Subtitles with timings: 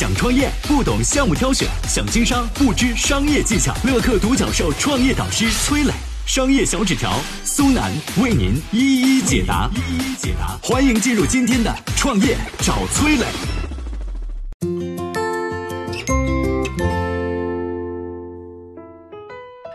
[0.00, 3.74] 想创业不懂项目挑选，想经商不知商业技巧。
[3.84, 5.92] 乐客独角兽创业导师崔磊，
[6.24, 9.68] 商业小纸条苏南为您一一解答。
[9.74, 13.26] 一一解答，欢迎进入今天的创业找崔磊。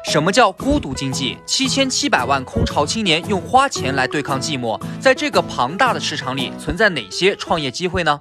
[0.06, 1.38] 什么叫孤独经济？
[1.46, 8.20] 七千七百万空巢青年用花钱来对抗寂寞，在这个庞大的市场里，存在哪些创业机会呢？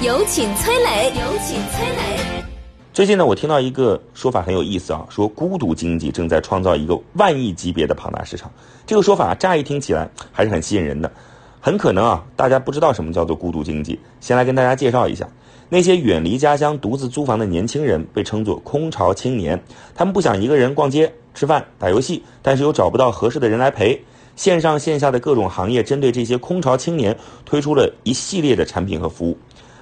[0.00, 2.44] 有请崔磊，有请崔磊。
[2.92, 8.48] 最近呢，我听到一个说法很有意思啊，说孤独经济正在创造一个万亿级别的庞大市场。
[8.86, 11.10] 这个说法乍一听起来还是很吸引人的。
[11.60, 13.98] 很可能啊，大家不知道什么叫做孤独经济。
[14.20, 15.28] 先来跟大家介绍一下，
[15.68, 19.60] 那些远离家乡、独自租房的年轻人被称作空巢青年。
[19.96, 24.00] 他们不想一个人逛街、吃饭、打游戏，但是又找不到合适的人来陪。
[24.36, 29.36] 线上线下的各种行业针对这些空巢青年推出了一系列的产品和服务。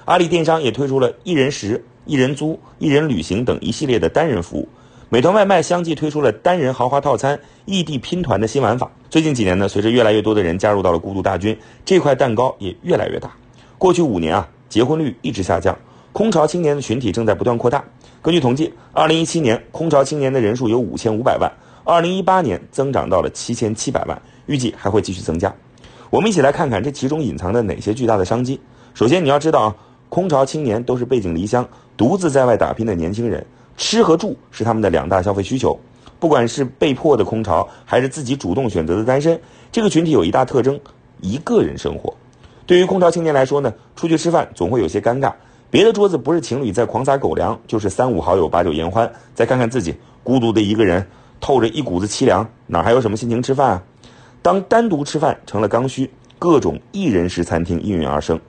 [0.07, 4.65] 阿里电商也推出了一人食、一人租、一人旅行等一系列的单人服务。
[5.09, 8.89] 美团外卖相继推出了单人豪华套餐、异地拼团的新玩法。
[9.09, 13.29] 最近几年呢，随着越来越多的人加入到了孤独大军，这块蛋糕也越来越大。
[13.77, 15.77] 过去五年啊，结婚率一直下降，
[16.13, 17.83] 空巢青年的群体正在不断扩大。
[18.21, 21.51] 根据统计，二零一七年空巢青年的人数有五千五百万，
[21.83, 25.53] 二零一八年增长到了七千七百万，预计还会继续增加。
[26.09, 28.57] 我们一起来看看这其中隐藏的哪些巨大的商机。
[28.93, 29.75] 首先，你要知道啊。
[30.09, 35.77] 空巢青年都是背井离乡、独自在外打拼的年轻人，吃和住是他们的两大消费需求。
[36.19, 39.39] 不管是被迫的空巢，还是自己主动选择的单身，
[39.71, 40.79] 这个群体有一大特征：
[41.21, 42.13] 一个人生活。
[42.65, 45.31] 对于空巢青年来说呢，出去吃饭总会有些尴尬，
[45.69, 49.11] 别的桌子不是情侣在狂撒狗粮，就是三五好友把酒言欢。
[49.35, 51.05] 再看看自己，孤独的一个人，
[51.39, 53.83] 透着一股子凄凉，哪还有什么心情吃饭啊？
[54.41, 58.39] 当单独吃饭成了刚需，各种一人食餐厅应运而生。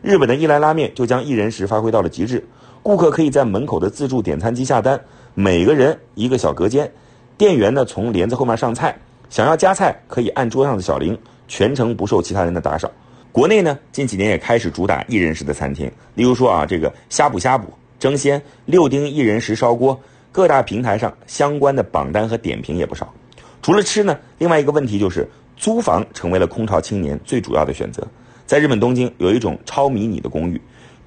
[0.00, 2.44] 日本的伊兰拉面就将一人食发挥到了极致，
[2.82, 5.00] 顾客可以在门口的自助点餐机下单，
[5.34, 6.90] 每个人一个小隔间，
[7.36, 8.96] 店员呢从帘子后面上菜，
[9.28, 11.18] 想要加菜可以按桌上的小铃，
[11.48, 12.90] 全程不受其他人的打扰。
[13.32, 17.66] 国内呢近几年也开始主打一人食的餐厅，例如说啊这个呷哺呷哺、
[17.98, 23.12] 争鲜、六丁一人食烧锅，各大平台上相关的榜单和点评也不少。
[23.60, 28.06] 除了吃呢，另外一个问题就是租房成为了空巢青年最主要的选择。
[28.48, 30.58] 在日本东京有一种超迷你的公寓，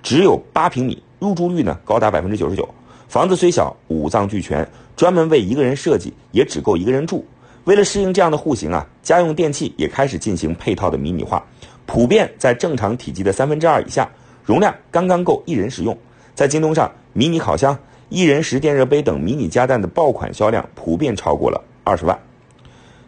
[0.03, 2.69] 只有八平米，入住率呢高达百分之九十九。
[3.07, 7.25] 房子虽小，五脏俱全，专门为一个人设计，也只够一个人住。
[7.63, 11.43] 为了适应这样的户型啊，家用电器也开始进行配套的迷你化，
[11.87, 14.07] 普遍在正常体积的三分之二以下，
[14.45, 15.97] 容量刚刚够一人使用。
[16.35, 17.75] 在京东上，迷你烤箱、
[18.09, 22.15] 一人食电热杯等迷你家电的爆款销量普遍超过了二十万。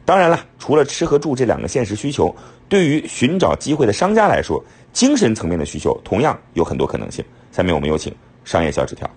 [0.06, 2.36] 当然了，除了吃和住这两个现实需求，
[2.68, 7.24] 对于寻找机会的商家来说，精神层面的需求同样有很多可能性。
[7.52, 8.14] 下面我们有请
[8.44, 9.10] 商业小纸条。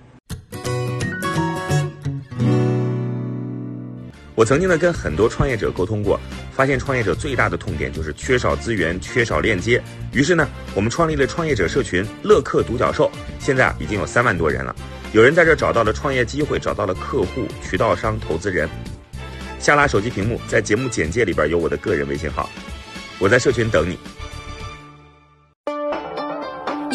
[4.36, 6.20] 我曾经呢跟很多创业者沟通过，
[6.52, 9.82] 发现创业者最大的痛点就是缺少资源、缺少链接。
[10.12, 13.10] 于是呢，我们创立了创业者社群“乐客独角兽”，
[13.40, 14.76] 现在啊已经有三万多人了。
[15.12, 18.68] 有人在这找到了创业机会，找到了客户、渠道商、投资人。
[19.66, 22.48] 下拉手机屏幕，在节目简介里边有我的个人微信号，
[23.18, 23.98] 我在社群等你。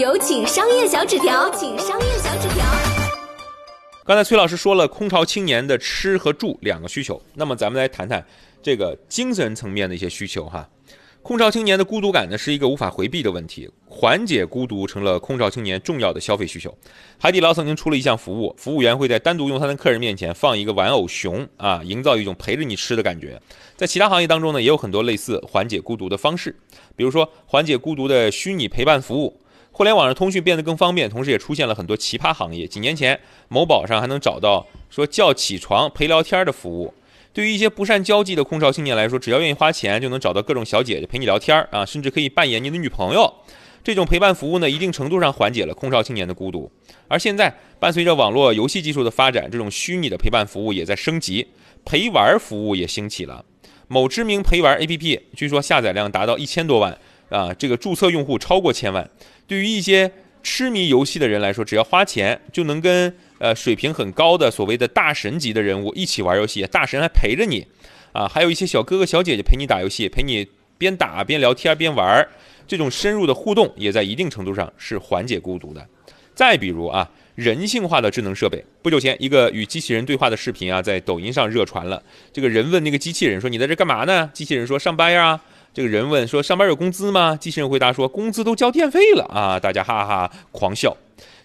[0.01, 2.63] 有请商业小纸条，请商业小纸条。
[4.05, 8.25] 刚才崔老师说了空巢青年的吃和住两个需求，那么咱们来谈谈
[8.63, 10.65] 这个精神层面的一些需求哈。
[11.23, 13.69] 空巢青年的孤独感呢，是一个无法回避的问题。
[13.87, 16.75] 缓解孤独成了空巢青年重要的消费需求。
[17.19, 23.39] 海底捞曾经出了一项服务，服务员会在单独用餐的客人面前放一个玩偶熊啊，营造一种陪着你吃的感觉。
[23.75, 26.55] 在其他行业当中呢，也有很多类似缓解孤独的方式，
[26.95, 29.39] 比如说缓解孤独的虚拟陪伴服务。
[29.73, 32.65] 互联网上通讯变得更方便，同时也出现了很多奇葩行业。
[32.67, 36.93] 几年前，某宝上还能找到说叫起床陪聊天的服务。
[37.33, 43.33] 对于一些不善交际的空巢青年来说，只要愿意花钱，就能找到各种小姐姐陪你聊天啊，甚至可以扮演你的女朋友。
[43.83, 46.71] 这种陪伴服务呢，一定程度上缓解了空巢青年的孤独。
[47.07, 51.47] 而现在，伴随着网络游戏技术的发展，这种虚拟的陪伴服务也在升级，
[51.83, 53.43] 陪玩服务也兴起了。
[53.87, 56.97] 某知名陪玩 APP 据说下载量达到一千多万
[57.29, 59.09] 啊，这个注册用户超过千万。
[59.47, 60.11] 对于一些
[60.43, 67.65] 痴迷游戏的人来说，只要花钱就能跟呃水平很高的所谓的大神级的人物一起玩游戏，大神还陪着你，
[68.11, 70.47] 啊，还有一些小哥哥小姐姐陪你打游戏，陪你
[70.77, 72.27] 边打边聊天边玩，
[72.67, 75.87] 这种深入的互动也在一定程度上是缓解孤独的。
[76.33, 82.01] 再比如啊，人性化的智能设备，不久前一个与机器人对话的视频啊，在抖音上热传了。
[82.33, 85.39] 这个人问那个机器人说：“你在这干嘛呢？”机器人说：“上班呀。”
[85.73, 90.95] 这个人问说：“上班有工资吗？”机器人回答说：“工资都交电费了啊！”大家哈哈狂笑。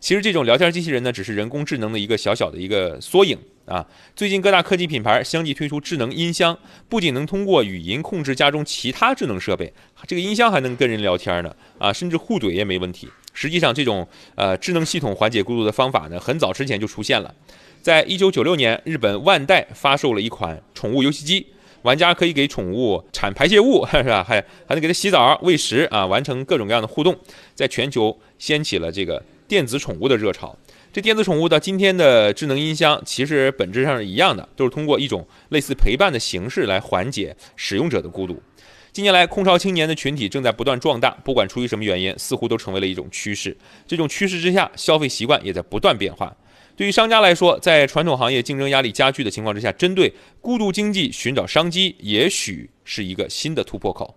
[0.01, 3.87] 其实这种聊天机器人呢，只是人工智能的一个小小的一个缩影啊。
[4.17, 6.59] 最近各大科技品牌相继推出智能音箱，
[6.89, 9.73] 不仅能通过语音控制家中其他智能设备，
[10.09, 13.09] 这个音箱还能跟人聊天呢啊，甚至互怼也没问题。
[13.33, 17.33] 实际上，这种呃智能系统缓解孤独的方法呢，很早之前就出现了。
[17.81, 21.47] 在一九九六年，日本万代发售了一款宠物游戏机。
[21.87, 24.25] 玩家可以给宠物产排泄物， 是吧？
[24.25, 27.17] 还还能给它洗澡、喂食啊，完成各种各样的互动，
[27.55, 30.57] 在全球掀起了这个电子宠物的热潮。
[30.93, 38.43] 这电子宠物到今天的智能音箱，其实本质上是一样的，都是通过一种类似陪伴的形式来缓解使用者的孤独。
[38.91, 43.57] 近年来，空巢青年的群体正在不断壮大，不管出于什么原因，似乎都成为了一种趋势。
[43.87, 46.35] 这种趋势之下，消费习惯也在不断变化。
[46.77, 50.13] 对于商家来说，在传统行业竞争压力加剧的情况之下，针对
[50.43, 54.15] 孤独经济寻找商机，也许是一个新的突破口。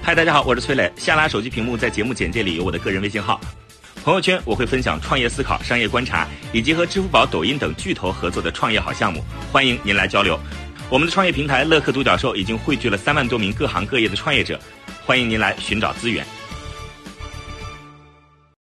[0.00, 0.90] 嗨，大家好，我是崔磊。
[0.96, 3.38] 下拉手机屏幕，在节目简介里有我的个人微信号。
[4.02, 10.40] 朋友圈我会分享创业思考、商业观察，以及和支付宝、抖音等巨头合作的创业好项目，欢迎您来交流。
[10.88, 14.58] 我们的创业平台乐客独角兽已经汇聚了三万多名各行各业的创业者，
[15.04, 16.26] 欢迎您来寻找资源。